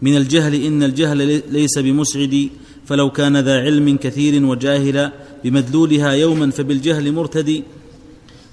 من 0.01 0.17
الجهل 0.17 0.55
إن 0.55 0.83
الجهل 0.83 1.41
ليس 1.51 1.79
بمسعد 1.79 2.49
فلو 2.85 3.09
كان 3.09 3.37
ذا 3.37 3.59
علم 3.59 3.97
كثير 3.97 4.45
وجاهلا 4.45 5.13
بمدلولها 5.43 6.11
يوما 6.11 6.51
فبالجهل 6.51 7.11
مرتدي. 7.11 7.63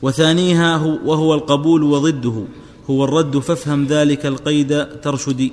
وثانيها 0.03 0.77
هو 0.77 0.99
وهو 1.05 1.35
القبول 1.35 1.83
وضده. 1.83 2.45
هو 2.91 3.05
الرد 3.05 3.39
فافهم 3.39 3.87
ذلك 3.87 4.27
القيد 4.27 4.87
ترشدي 5.03 5.53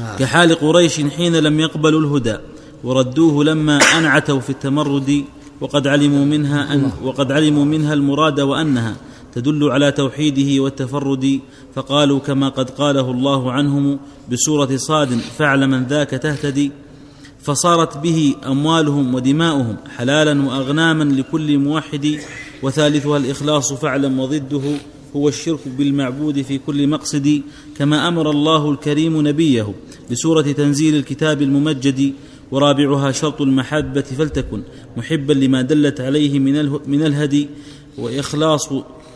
آه. 0.00 0.16
كحال 0.16 0.54
قريش 0.54 1.00
حين 1.00 1.36
لم 1.36 1.60
يقبلوا 1.60 2.00
الهدى 2.00 2.36
وردوه 2.84 3.44
لما 3.44 3.78
أنعتوا 3.78 4.40
في 4.40 4.50
التمرد. 4.50 5.24
وقد 5.60 5.86
علموا 5.86 6.24
منها 6.24 6.74
أن 6.74 6.90
وقد 7.04 7.32
علموا 7.32 7.64
منها 7.64 7.94
المراد 7.94 8.40
وأنها 8.40 8.96
تدل 9.34 9.70
على 9.70 9.92
توحيده 9.92 10.62
والتفرد 10.62 11.40
فقالوا 11.74 12.18
كما 12.18 12.48
قد 12.48 12.70
قاله 12.70 13.10
الله 13.10 13.52
عنهم 13.52 13.98
بسورة 14.30 14.76
صاد 14.76 15.18
فعل 15.38 15.66
من 15.66 15.84
ذاك 15.84 16.10
تهتدي. 16.10 16.70
فصارت 17.42 17.98
به 17.98 18.34
أموالهم 18.46 19.14
ودماؤهم 19.14 19.76
حلالا 19.96 20.46
وأغناما 20.46 21.04
لكل 21.04 21.58
موحد 21.58 22.18
وثالثها 22.62 23.16
الإخلاص 23.16 23.72
فاعلم 23.72 24.20
وضده 24.20 24.62
هو 25.16 25.28
الشرك 25.28 25.68
بالمعبود 25.78 26.42
في 26.42 26.58
كل 26.58 26.88
مقصد 26.88 27.42
كما 27.76 28.08
أمر 28.08 28.30
الله 28.30 28.70
الكريم 28.70 29.28
نبيه 29.28 29.74
بسورة 30.10 30.42
تنزيل 30.42 30.94
الكتاب 30.96 31.42
الممجد 31.42 32.12
ورابعها 32.50 33.12
شرط 33.12 33.40
المحبة 33.40 34.00
فلتكن 34.00 34.62
محبا 34.96 35.32
لما 35.32 35.62
دلت 35.62 36.00
عليه 36.00 36.38
من 36.86 37.02
الهدي 37.02 37.48
وإخلاص 37.98 38.72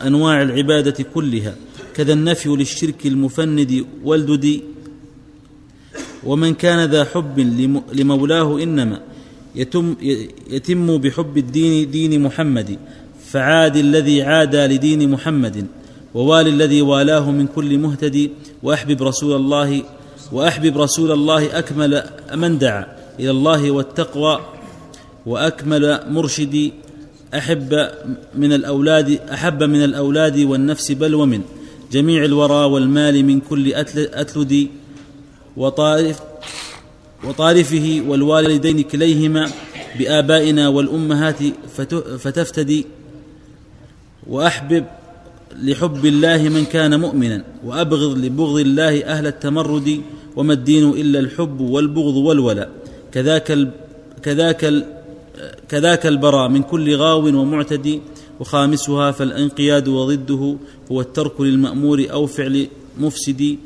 أنواع 0.07 0.41
العبادة 0.41 1.03
كلها 1.13 1.55
كذا 1.95 2.13
النفي 2.13 2.49
للشرك 2.49 3.05
المفند 3.05 3.85
والدد 4.03 4.61
ومن 6.23 6.53
كان 6.53 6.89
ذا 6.89 7.03
حب 7.03 7.39
لمولاه 7.93 8.63
إنما 8.63 9.01
يتم 9.55 9.95
يتم 10.49 10.97
بحب 10.97 11.37
الدين 11.37 11.91
دين 11.91 12.21
محمد 12.23 12.77
فعاد 13.31 13.75
الذي 13.77 14.21
عادى 14.23 14.67
لدين 14.67 15.11
محمد 15.11 15.67
ووالي 16.13 16.49
الذي 16.49 16.81
والاه 16.81 17.31
من 17.31 17.47
كل 17.47 17.77
مهتدي 17.77 18.31
وأحبب 18.63 19.03
رسول 19.03 19.35
الله 19.35 19.83
وأحبب 20.31 20.77
رسول 20.77 21.11
الله 21.11 21.59
أكمل 21.59 22.03
من 22.35 22.57
دعا 22.57 22.85
إلى 23.19 23.31
الله 23.31 23.71
والتقوى 23.71 24.39
وأكمل 25.25 25.99
مرشدي 26.09 26.73
أحب 27.33 27.89
من 28.35 28.53
الأولاد 28.53 29.19
أحب 29.33 29.63
من 29.63 29.83
الأولاد 29.83 30.39
والنفس 30.39 30.91
بل 30.91 31.15
ومن. 31.15 31.41
جميع 31.91 32.25
الورى 32.25 32.65
والمال 32.65 33.25
من 33.25 33.39
كل 33.39 33.73
أتلد 33.73 34.67
وطارف 35.57 36.19
وطارفه 37.23 38.03
والوالدين 38.07 38.81
كليهما 38.81 39.51
بآبائنا 39.99 40.67
والأمهات 40.67 41.39
فتفتدي. 42.17 42.85
وأحبب 44.27 44.85
لحب 45.61 46.05
الله 46.05 46.49
من 46.49 46.65
كان 46.65 46.99
مؤمنا. 46.99 47.43
وأبغض 47.65 48.17
لبغض 48.17 48.59
الله 48.59 49.03
أهل 49.03 49.27
التمرد. 49.27 50.01
وما 50.35 50.53
الدين 50.53 50.89
إلا 50.89 51.19
الحب 51.19 51.61
والبغض 51.61 52.15
والولاء. 52.15 52.69
كذاك 53.11 53.67
كذاك 54.23 54.85
كذاك 55.69 56.05
البراء 56.05 56.49
من 56.49 56.63
كل 56.63 56.95
غاو 56.95 57.25
ومعتدي 57.27 58.01
وخامسها 58.39 59.11
فالانقياد 59.11 59.87
وضده 59.87 60.57
هو 60.91 61.01
الترك 61.01 61.41
للمأمور 61.41 62.07
أو 62.11 62.25
فعل 62.25 62.67
مفسد 62.97 63.57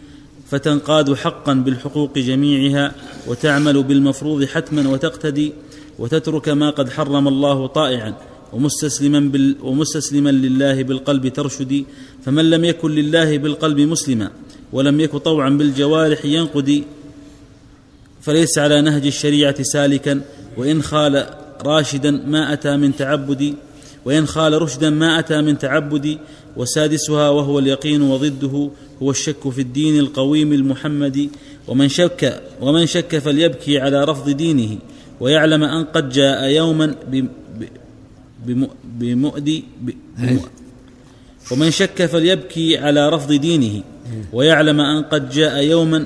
فتنقاد 0.49 1.13
حقا 1.13 1.53
بالحقوق 1.53 2.17
جميعها 2.17 2.95
وتعمل 3.27 3.83
بالمفروض 3.83 4.45
حتما 4.45 4.89
وتقتدي 4.89 5.53
وتترك 5.99 6.49
ما 6.49 6.69
قد 6.69 6.89
حرم 6.89 7.27
الله 7.27 7.67
طائعا 7.67 8.13
ومستسلما, 8.53 9.19
بال 9.19 9.55
ومستسلما 9.61 10.29
لله 10.29 10.83
بالقلب 10.83 11.27
ترشدي 11.27 11.85
فمن 12.25 12.49
لم 12.49 12.65
يكن 12.65 12.91
لله 12.91 13.37
بالقلب 13.37 13.79
مسلما 13.79 14.31
ولم 14.73 14.99
يك 14.99 15.15
طوعا 15.15 15.49
بالجوارح 15.49 16.25
ينقدي 16.25 16.83
فليس 18.21 18.57
على 18.57 18.81
نهج 18.81 19.05
الشريعة 19.05 19.63
سالكا 19.63 20.21
وإن 20.57 20.81
خال 20.81 21.25
راشدا 21.65 22.11
ما 22.11 22.53
أتى 22.53 22.77
من 22.77 22.95
تعبد 22.95 23.55
وإن 24.05 24.25
خال 24.27 24.61
رشدا 24.61 24.89
ما 24.89 25.19
أتى 25.19 25.41
من 25.41 25.57
تعبد 25.57 26.17
وسادسها 26.57 27.29
وهو 27.29 27.59
اليقين 27.59 28.01
وضده 28.01 28.69
هو 29.01 29.11
الشك 29.11 29.49
في 29.49 29.61
الدين 29.61 29.99
القويم 29.99 30.53
المحمد 30.53 31.29
ومن 31.67 31.89
شك 31.89 32.43
ومن 32.61 32.85
شك 32.85 33.17
فليبكي 33.17 33.79
على 33.79 34.03
رفض 34.03 34.29
دينه 34.29 34.77
ويعلم 35.19 35.63
أن 35.63 35.83
قد 35.85 36.09
جاء 36.09 36.43
يوما 36.49 36.95
بمؤدي 38.83 39.63
ومن 41.51 41.71
شك 41.71 42.05
فليبكي 42.05 42.77
على 42.77 43.09
رفض 43.09 43.33
دينه 43.33 43.83
ويعلم 44.33 44.79
أن 44.81 45.03
قد 45.03 45.29
جاء 45.29 45.63
يوما 45.63 46.05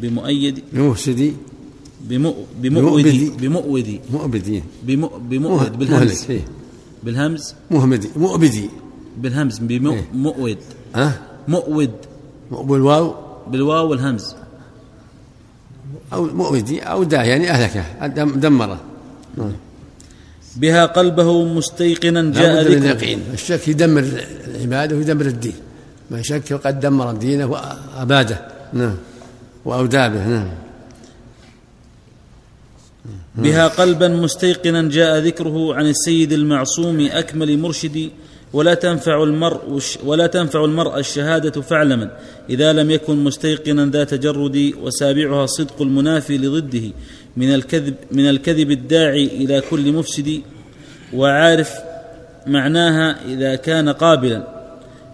بمؤيد. 0.00 0.62
بمفسدي 0.72 1.32
بمؤودي. 2.08 3.30
بمؤودي. 3.40 4.00
مؤبدي. 4.10 4.62
بمؤود 5.28 5.78
بالهمز. 5.78 6.26
بالهمز؟ 7.02 7.54
مهمدي. 7.70 8.08
مؤبدي. 8.16 8.70
بالهمز. 9.18 9.58
بمؤود 9.58 10.58
ها؟ 10.94 11.18
مؤود. 11.48 11.90
بالواو. 12.50 13.14
بالواو 13.50 13.90
والهمز. 13.90 14.34
أو 16.12 16.24
مؤودي 16.24 16.80
أو 16.80 17.02
داه 17.02 17.22
يعني 17.22 17.50
أهلكه 17.50 18.06
دمره. 18.26 18.80
نعم. 19.36 19.52
بها 20.56 20.86
قلبه 20.86 21.44
مستيقنا 21.44 22.32
جاء 22.32 22.62
ذكر 22.62 22.76
اليقين. 22.78 23.20
الشك 23.32 23.68
يدمر 23.68 24.04
العبادة 24.48 24.96
ويدمر 24.96 25.26
الدين. 25.26 25.54
من 26.10 26.22
شك 26.22 26.44
فقد 26.44 26.80
دمر 26.80 27.12
دينه 27.12 27.46
وأباده 27.46 28.38
نعم. 28.72 28.96
وأودى 29.64 30.08
به 30.12 30.28
نعم. 30.28 30.48
بها 33.34 33.68
قلبا 33.68 34.08
مستيقنا 34.08 34.88
جاء 34.88 35.18
ذكره 35.18 35.74
عن 35.74 35.86
السيد 35.86 36.32
المعصوم 36.32 37.08
أكمل 37.12 37.58
مرشد 37.58 38.10
ولا 38.52 38.74
تنفع 38.74 39.22
المرء 39.22 39.80
ولا 40.04 40.26
تنفع 40.26 40.64
المرء 40.64 40.98
الشهادة 40.98 41.60
فاعلما 41.60 42.10
إذا 42.50 42.72
لم 42.72 42.90
يكن 42.90 43.24
مستيقنا 43.24 43.86
ذا 43.86 44.04
تجرد 44.04 44.72
وسابعها 44.82 45.46
صدق 45.46 45.82
المنافي 45.82 46.38
لضده 46.38 46.90
من 47.36 47.54
الكذب 47.54 47.94
من 48.10 48.28
الكذب 48.28 48.70
الداعي 48.70 49.24
إلى 49.24 49.62
كل 49.70 49.92
مفسد 49.92 50.40
وعارف 51.14 51.74
معناها 52.46 53.16
إذا 53.28 53.54
كان 53.54 53.88
قابلا 53.88 54.48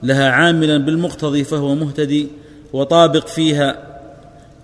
لها 0.02 0.30
عاملا 0.30 0.78
بالمقتضي 0.78 1.44
فهو 1.44 1.74
مهتدي 1.74 2.28
وطابق 2.72 3.26
فيها 3.26 3.88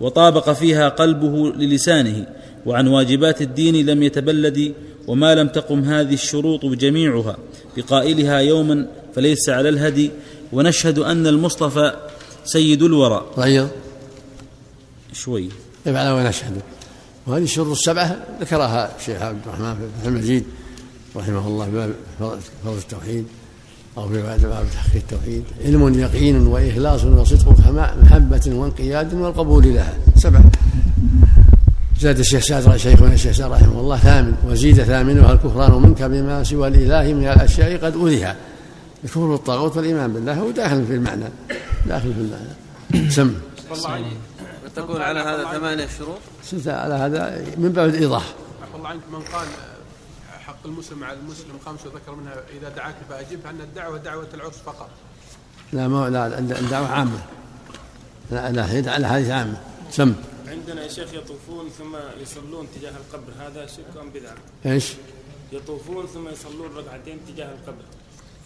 وطابق 0.01 0.51
فيها 0.51 0.89
قلبه 0.89 1.51
للسانه. 1.51 2.25
وعن 2.65 2.87
واجبات 2.87 3.41
الدين 3.41 3.85
لم 3.85 4.03
يتبلد 4.03 4.73
وما 5.07 5.35
لم 5.35 5.47
تقم 5.47 5.83
هذه 5.83 6.13
الشروط 6.13 6.65
جميعها 6.65 7.37
بقائلها 7.77 8.37
يوما 8.39 8.87
فليس 9.15 9.49
على 9.49 9.69
الهدي 9.69 10.11
ونشهد 10.53 10.99
أن 10.99 11.27
المصطفى 11.27 11.93
سيد 12.45 12.83
الورى. 12.83 13.25
غير 13.37 13.67
شوي. 15.13 15.49
طيب 15.85 15.95
على 15.95 16.11
ونشهد. 16.11 16.61
وهذه 17.27 17.43
الشروط 17.43 17.71
السبعة 17.71 18.25
ذكرها 18.41 18.91
الشيخ 18.99 19.21
عبد 19.21 19.41
الرحمن 19.45 19.75
في 20.01 20.07
المجيد 20.07 20.43
رحمه 21.15 21.47
الله 21.47 21.69
باب 21.69 21.93
فرض 22.63 22.77
التوحيد 22.77 23.25
أو 23.97 24.09
في 24.09 24.21
باب 24.21 24.65
تحقيق 24.73 25.03
التوحيد. 25.11 25.43
علم 25.65 25.99
يقين 25.99 26.47
وإخلاص 26.47 27.03
وصدق 27.03 27.49
محبة 28.03 28.41
وانقياد 28.47 29.13
والقبول 29.13 29.73
لها. 29.73 29.97
سبعة. 30.15 30.43
زاد 31.99 32.19
الشيخ 32.19 32.43
سعد 32.43 32.77
شيخنا 32.77 33.13
الشيخ 33.13 33.31
سعد 33.31 33.51
رحمه 33.51 33.79
الله 33.79 33.97
ثامن 33.97 34.35
وزيد 34.47 34.83
ثامنها 34.83 35.33
الكفران 35.33 35.71
منك 35.71 36.03
بما 36.03 36.43
سوى 36.43 36.67
الاله 36.67 37.13
من 37.13 37.27
الأشياء 37.27 37.85
قد 37.85 37.95
اولها 37.95 38.35
الكفر 39.03 39.27
بالطاغوت 39.27 39.77
والإيمان 39.77 40.13
بالله 40.13 40.33
هو 40.33 40.51
داخل 40.51 40.85
في 40.85 40.93
المعنى 40.93 41.25
داخل 41.85 42.13
في 42.13 42.19
المعنى. 42.19 43.11
سم. 43.11 43.33
تقول 44.75 45.01
على 45.01 45.19
هذا 45.19 45.43
ثمانية 45.51 45.87
شروط؟ 45.97 46.19
على 46.67 46.93
هذا 46.93 47.45
من 47.57 47.69
باب 47.69 47.89
الإيضاح 47.89 48.23
الله 48.75 48.89
عنك 48.89 49.01
من 49.11 49.19
قال 49.19 49.47
حق 50.45 50.65
المسلم 50.65 51.03
على 51.03 51.17
المسلم 51.19 51.59
خمس 51.65 51.79
وذكر 51.85 52.15
منها 52.15 52.33
إذا 52.59 52.69
دعاك 52.69 52.95
فأجب 53.09 53.39
فأن 53.43 53.61
الدعوة 53.61 53.97
دعوة 53.97 54.27
العرس 54.33 54.57
فقط. 54.65 54.89
لا 55.73 55.87
ما 55.87 56.09
لا 56.09 56.39
الدعوة 56.39 56.87
عامة. 56.87 57.19
لا 58.31 58.51
لا 58.51 58.97
الحديث 58.97 59.29
عامة. 59.29 59.57
سم. 59.91 60.13
عندنا 60.47 60.83
يا 60.83 60.87
شيخ 60.87 61.13
يطوفون 61.13 61.69
ثم 61.69 61.95
يصلون 62.21 62.67
تجاه 62.75 62.91
القبر 62.91 63.31
هذا 63.39 63.65
شرك 63.65 64.01
أم 64.01 64.09
بدعة؟ 64.09 64.35
إيش؟ 64.65 64.93
يطوفون 65.51 66.07
ثم 66.07 66.27
يصلون 66.27 66.77
ركعتين 66.77 67.19
تجاه 67.27 67.45
القبر 67.45 67.83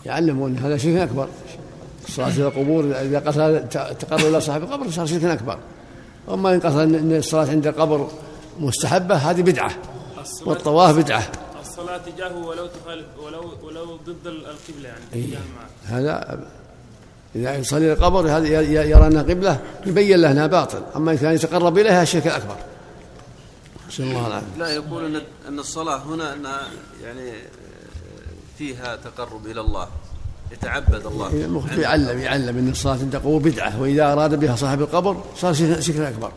يعلمون 0.05 0.57
هذا 0.57 0.77
شرك 0.77 0.97
أكبر 0.97 1.27
الصلاه 2.07 2.27
إلى 2.27 2.47
القبور 2.47 2.83
إذا 2.83 3.19
قصد 3.19 3.69
تقرب 3.99 4.19
إلى 4.19 4.41
صاحب 4.41 4.63
القبر 4.63 4.91
صار 4.91 5.05
شرك 5.05 5.23
أكبر 5.23 5.59
أما 6.29 6.55
إن 6.55 6.59
قصد 6.59 6.77
إن 6.77 7.15
الصلاة 7.15 7.49
عند 7.49 7.67
القبر 7.67 8.07
مستحبة 8.59 9.15
هذه 9.15 9.41
بدعة 9.41 9.71
والطواف 10.45 10.97
بدعة 10.97 11.23
الصلاة 11.61 11.97
تجاهه 11.97 12.37
ولو 12.37 12.67
تخالف 12.67 13.05
ولو 13.19 13.53
ولو 13.63 13.95
ضد 13.95 14.27
القبلة 14.27 14.89
يعني 14.89 15.03
إيه؟ 15.13 15.37
هذا 15.85 16.39
إذا 17.35 17.55
يصلي 17.55 17.93
القبر 17.93 18.27
يرى 18.45 19.07
أنها 19.07 19.21
قبلة 19.21 19.59
يبين 19.85 20.21
له 20.21 20.31
أنها 20.31 20.47
باطل. 20.47 20.81
أما 20.95 21.11
إذا 21.11 21.21
كان 21.21 21.35
يتقرب 21.35 21.77
إليها 21.77 22.03
الشرك 22.03 22.27
الأكبر. 22.27 22.55
نسأل 23.89 24.05
الله 24.05 24.27
العافية. 24.27 24.57
لا 24.59 24.69
يقول 24.69 25.05
أن 25.05 25.21
أن 25.47 25.59
الصلاة 25.59 25.97
هنا 25.97 26.33
أنها 26.33 26.61
يعني 27.03 27.31
فيها 28.57 28.95
تقرب 28.95 29.45
إلى 29.45 29.61
الله 29.61 29.87
يتعبد 30.51 31.05
الله. 31.05 31.33
إيه، 31.33 31.81
يعلم 31.81 32.19
يعلم 32.19 32.57
أن 32.57 32.69
الصلاة 32.69 32.97
قبور 33.13 33.41
بدعة 33.41 33.81
وإذا 33.81 34.13
أراد 34.13 34.39
بها 34.39 34.55
صاحب 34.55 34.81
القبر 34.81 35.17
صار 35.37 35.53
شرك 35.53 35.99
أكبر. 35.99 36.31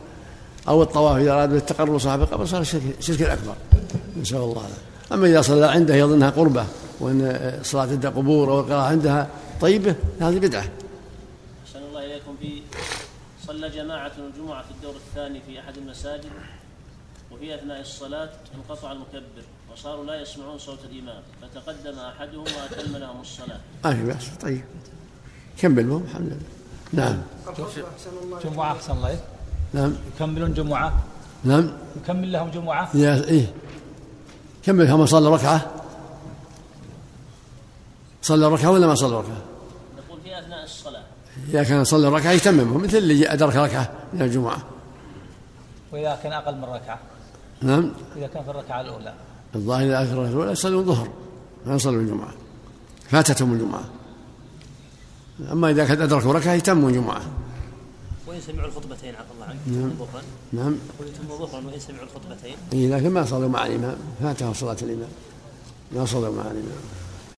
أو 0.68 0.82
الطواف 0.82 1.16
إذا 1.16 1.32
أراد 1.32 1.50
بالتقرب 1.50 1.98
صاحب 1.98 2.20
القبر 2.20 2.44
صار 2.44 2.64
شرك 3.00 3.22
أكبر. 3.22 3.54
نسأل 4.20 4.36
الله 4.36 4.52
العافية. 4.52 5.12
أما 5.12 5.26
إذا 5.26 5.42
صلى 5.42 5.66
عنده 5.66 5.94
يظنها 5.94 6.30
قربة 6.30 6.66
وأن 7.00 7.20
الصلاة 7.60 7.82
عند 7.82 8.06
قبور 8.06 8.50
أو 8.50 8.60
القراءة 8.60 8.82
عندها 8.82 9.28
طيبة 9.60 9.94
هذه 10.20 10.38
بدعة. 10.38 10.64
صلى 13.62 13.70
جماعة 13.70 14.12
الجمعة 14.18 14.62
في 14.62 14.70
الدور 14.70 14.94
الثاني 14.96 15.40
في 15.40 15.60
أحد 15.60 15.76
المساجد 15.76 16.30
وفي 17.32 17.54
أثناء 17.54 17.80
الصلاة 17.80 18.30
انقطع 18.54 18.92
المكبر 18.92 19.42
وصاروا 19.72 20.04
لا 20.04 20.20
يسمعون 20.20 20.58
صوت 20.58 20.78
الإمام 20.84 21.22
فتقدم 21.42 21.98
أحدهم 21.98 22.44
وأتم 22.44 22.96
لهم 22.96 23.20
الصلاة. 23.20 23.60
ما 23.84 23.94
في 23.94 24.02
بأس 24.04 24.28
طيب. 24.42 24.64
كمل 25.58 25.88
لهم 25.88 26.02
الحمد 26.02 26.26
لله 26.26 26.42
نعم. 26.92 27.22
جمعة 28.44 28.72
أحسن 28.72 28.92
الله. 28.92 29.20
نعم. 29.72 29.94
يكملون 30.14 30.54
جمعة؟ 30.54 31.02
نعم. 31.44 31.72
يكمل 31.96 32.32
لهم 32.32 32.50
جمعة؟ 32.50 32.96
يا 32.96 33.24
إيه. 33.24 33.54
كمل 34.62 34.90
هم 34.90 35.06
صلى 35.06 35.28
ركعة. 35.28 35.70
صلى 38.22 38.48
ركعة 38.48 38.70
ولا 38.70 38.86
ما 38.86 38.94
صلى 38.94 39.16
ركعة؟ 39.16 39.42
نقول 39.98 40.20
في 40.24 40.38
أثناء 40.38 40.64
الصلاة. 40.64 41.04
إذا 41.48 41.62
كان 41.62 41.84
صلى 41.84 42.08
ركعة 42.08 42.30
يتممه 42.30 42.78
مثل 42.78 42.96
اللي 42.96 43.32
أدرك 43.32 43.56
ركعة 43.56 43.92
من 44.12 44.22
الجمعة. 44.22 44.62
وإذا 45.92 46.20
كان 46.22 46.32
أقل 46.32 46.56
من 46.56 46.64
ركعة. 46.64 46.98
نعم. 47.62 47.92
إذا 48.16 48.26
كان 48.26 48.44
في 48.44 48.50
الركعة 48.50 48.80
الأولى. 48.80 49.14
الظاهر 49.54 49.86
إذا 49.86 50.02
أدرك 50.02 50.28
الأولى 50.28 50.52
يصلون 50.52 50.78
الظهر 50.78 51.08
ما 51.66 51.74
يصلون 51.74 52.00
الجمعة. 52.00 52.32
فاتتهم 53.08 53.52
الجمعة. 53.52 53.84
أما 55.52 55.70
إذا 55.70 55.84
كان 55.84 56.02
أدركوا 56.02 56.32
ركعة 56.32 56.52
يتموا 56.52 56.90
الجمعة. 56.90 57.22
وإن 58.26 58.40
سمعوا 58.40 58.68
الخطبتين 58.68 59.14
عفى 59.14 59.32
الله 59.34 59.46
عنك 59.46 59.58
نعم. 59.66 59.90
ظهرا 59.98 60.22
نعم. 60.52 60.76
ويتم 61.00 61.28
ظهرا 61.28 61.66
وإن 61.66 61.80
سمعوا 61.80 62.02
الخطبتين. 62.02 62.56
إيه 62.72 62.96
لكن 62.96 63.10
ما 63.10 63.24
صلوا 63.24 63.48
مع 63.48 63.66
الإمام. 63.66 63.96
فاتهم 64.22 64.54
صلاة 64.54 64.76
الإمام. 64.82 65.08
ما 65.92 66.06
صلوا 66.06 66.36
مع 66.36 66.42
الإمام. 66.42 66.82